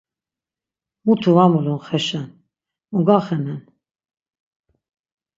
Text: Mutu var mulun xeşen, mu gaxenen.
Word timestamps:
Mutu 1.05 1.29
var 1.35 1.47
mulun 1.53 1.79
xeşen, 1.87 2.27
mu 2.91 2.99
gaxenen. 3.07 3.61